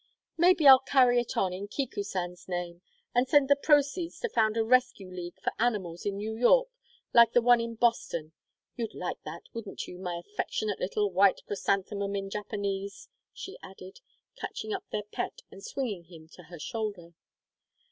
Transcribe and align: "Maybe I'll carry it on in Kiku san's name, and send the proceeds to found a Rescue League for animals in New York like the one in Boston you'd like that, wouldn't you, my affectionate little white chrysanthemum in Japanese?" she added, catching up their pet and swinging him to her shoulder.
"Maybe 0.35 0.67
I'll 0.67 0.79
carry 0.79 1.19
it 1.21 1.37
on 1.37 1.53
in 1.53 1.67
Kiku 1.67 2.01
san's 2.01 2.47
name, 2.47 2.81
and 3.13 3.27
send 3.29 3.47
the 3.47 3.55
proceeds 3.55 4.19
to 4.21 4.29
found 4.29 4.57
a 4.57 4.63
Rescue 4.65 5.11
League 5.11 5.39
for 5.39 5.53
animals 5.59 6.07
in 6.07 6.17
New 6.17 6.35
York 6.35 6.69
like 7.13 7.33
the 7.33 7.41
one 7.43 7.61
in 7.61 7.75
Boston 7.75 8.31
you'd 8.75 8.95
like 8.95 9.21
that, 9.25 9.43
wouldn't 9.53 9.85
you, 9.87 9.99
my 9.99 10.15
affectionate 10.15 10.79
little 10.79 11.11
white 11.11 11.41
chrysanthemum 11.45 12.15
in 12.15 12.31
Japanese?" 12.31 13.09
she 13.31 13.59
added, 13.61 13.99
catching 14.35 14.73
up 14.73 14.89
their 14.89 15.03
pet 15.03 15.43
and 15.51 15.63
swinging 15.63 16.05
him 16.05 16.27
to 16.29 16.45
her 16.45 16.57
shoulder. 16.57 17.13